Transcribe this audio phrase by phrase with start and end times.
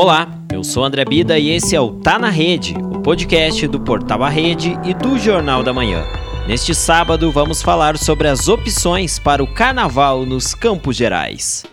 [0.00, 3.80] Olá, eu sou André Bida e esse é o Tá na Rede, o podcast do
[3.80, 6.04] Portal A Rede e do Jornal da Manhã.
[6.46, 11.64] Neste sábado vamos falar sobre as opções para o carnaval nos Campos Gerais.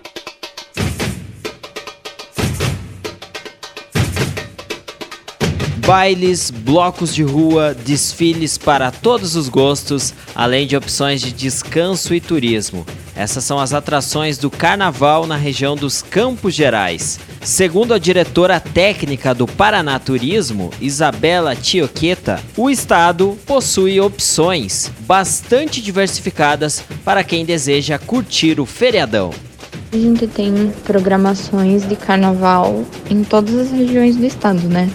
[5.86, 12.20] Bailes, blocos de rua, desfiles para todos os gostos, além de opções de descanso e
[12.20, 12.88] turismo.
[13.16, 17.20] Essas são as atrações do carnaval na região dos Campos Gerais.
[17.46, 26.84] Segundo a diretora técnica do Paraná Turismo, Isabela Tioqueta, o estado possui opções bastante diversificadas
[27.06, 29.30] para quem deseja curtir o feriadão.
[29.94, 34.90] A gente tem programações de carnaval em todas as regiões do estado, né?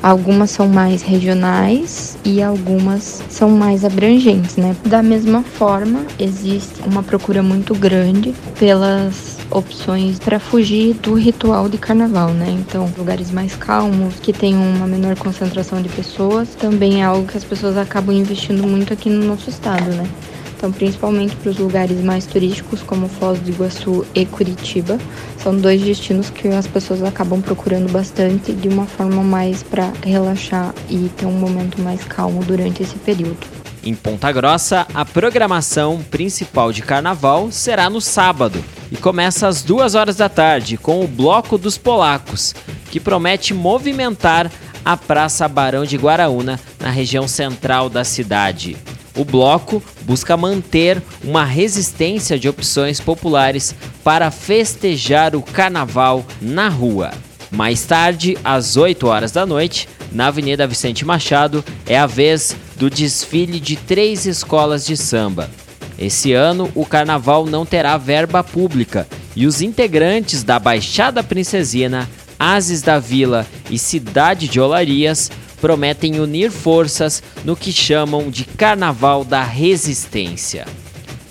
[0.00, 4.76] Algumas são mais regionais e algumas são mais abrangentes, né?
[4.84, 11.78] Da mesma forma, existe uma procura muito grande pelas opções para fugir do ritual de
[11.78, 12.48] carnaval, né?
[12.50, 17.36] Então, lugares mais calmos, que tenham uma menor concentração de pessoas, também é algo que
[17.36, 20.08] as pessoas acabam investindo muito aqui no nosso estado, né?
[20.56, 24.96] Então, principalmente para os lugares mais turísticos, como Foz do Iguaçu e Curitiba,
[25.36, 30.72] são dois destinos que as pessoas acabam procurando bastante de uma forma mais para relaxar
[30.88, 33.51] e ter um momento mais calmo durante esse período.
[33.84, 39.96] Em Ponta Grossa, a programação principal de carnaval será no sábado e começa às duas
[39.96, 42.54] horas da tarde com o Bloco dos Polacos,
[42.92, 44.50] que promete movimentar
[44.84, 48.76] a Praça Barão de Guaraúna, na região central da cidade.
[49.16, 57.12] O bloco busca manter uma resistência de opções populares para festejar o carnaval na rua.
[57.50, 62.90] Mais tarde, às 8 horas da noite, na Avenida Vicente Machado, é a vez do
[62.90, 65.48] desfile de três escolas de samba.
[65.96, 72.10] Esse ano, o carnaval não terá verba pública e os integrantes da Baixada Princesina,
[72.40, 79.24] Ases da Vila e Cidade de Olarias prometem unir forças no que chamam de Carnaval
[79.24, 80.66] da Resistência.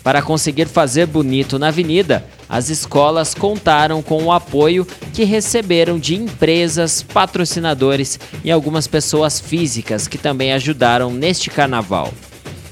[0.02, 6.16] Para conseguir fazer bonito na avenida, as escolas contaram com o apoio que receberam de
[6.16, 12.14] empresas, patrocinadores e algumas pessoas físicas que também ajudaram neste carnaval.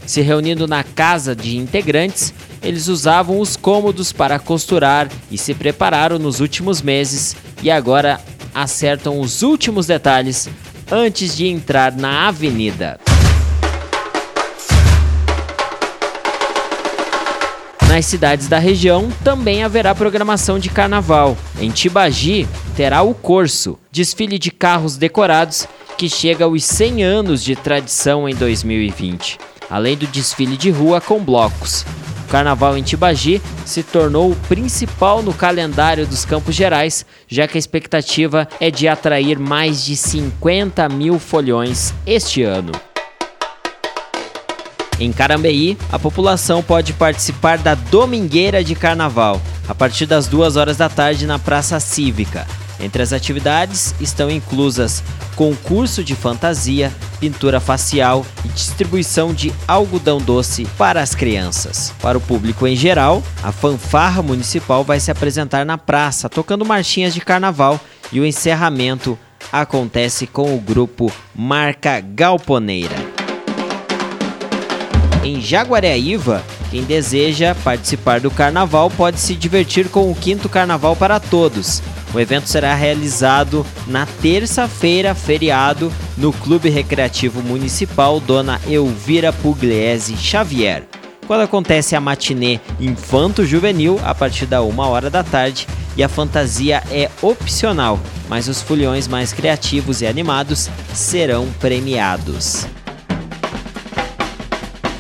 [0.06, 6.19] Se reunindo na casa de integrantes, eles usavam os cômodos para costurar e se prepararam
[6.19, 8.19] nos últimos meses e agora
[8.53, 10.50] acertam os últimos detalhes
[10.91, 13.00] antes de entrar na avenida.
[17.89, 21.35] Nas cidades da região também haverá programação de carnaval.
[21.59, 25.67] Em Tibagi terá o Corso, desfile de carros decorados
[25.97, 31.19] que chega aos 100 anos de tradição em 2020, além do desfile de rua com
[31.19, 31.83] blocos.
[32.29, 37.59] Carnaval em Tibagi se tornou o principal no calendário dos Campos Gerais, já que a
[37.59, 42.71] expectativa é de atrair mais de 50 mil folhões este ano.
[45.00, 50.76] Em Carambeí, a população pode participar da Domingueira de Carnaval, a partir das 2 horas
[50.76, 52.46] da tarde na Praça Cívica.
[52.82, 55.04] Entre as atividades estão inclusas
[55.36, 61.94] concurso de fantasia, pintura facial e distribuição de algodão doce para as crianças.
[62.02, 67.14] Para o público em geral, a fanfarra municipal vai se apresentar na praça tocando marchinhas
[67.14, 67.80] de carnaval
[68.12, 69.18] e o encerramento
[69.52, 73.09] acontece com o grupo Marca Galponeira.
[75.24, 76.41] Em Jaguareaíva,
[76.72, 81.81] quem deseja participar do carnaval pode se divertir com o quinto carnaval para todos.
[82.13, 90.84] O evento será realizado na terça-feira, feriado, no Clube Recreativo Municipal Dona Elvira Pugliese Xavier.
[91.28, 96.09] Quando acontece a matinê Infanto Juvenil, a partir da uma hora da tarde, e a
[96.09, 98.00] fantasia é opcional,
[98.30, 102.66] mas os folhões mais criativos e animados serão premiados.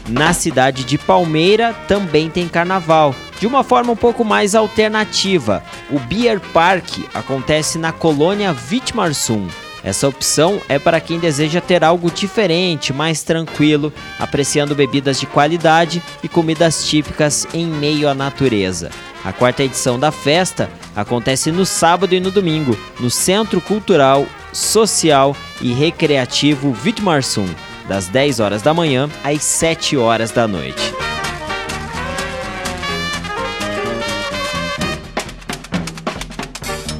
[0.09, 5.63] Na cidade de Palmeira também tem carnaval, de uma forma um pouco mais alternativa.
[5.91, 9.47] O Beer Park acontece na colônia Vitmarsum.
[9.83, 16.01] Essa opção é para quem deseja ter algo diferente, mais tranquilo, apreciando bebidas de qualidade
[16.23, 18.89] e comidas típicas em meio à natureza.
[19.23, 25.35] A quarta edição da festa acontece no sábado e no domingo, no Centro Cultural, Social
[25.61, 27.47] e Recreativo Vitmarsum
[27.89, 30.93] das 10 horas da manhã às 7 horas da noite.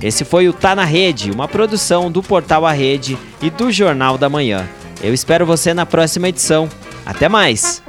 [0.01, 4.17] Esse foi o Tá na Rede, uma produção do Portal A Rede e do Jornal
[4.17, 4.67] da Manhã.
[5.03, 6.67] Eu espero você na próxima edição.
[7.05, 7.83] Até mais!